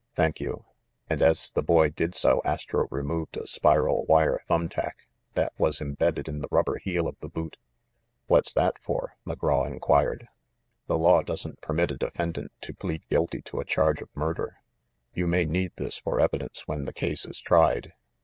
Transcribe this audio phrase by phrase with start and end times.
[0.15, 0.65] Thank you!"
[1.11, 5.79] And as the boy did so Astro removed a spiral wire thumb tack that was
[5.79, 7.59] imbedded in the rubber heel of the boot.
[8.25, 10.27] "What's that for?" McGraw inquired.
[10.87, 14.57] "The law doesn't permit a defendant to plead guilty to a charge of murder.
[15.13, 17.93] You may need this for evi dence when the case is tried."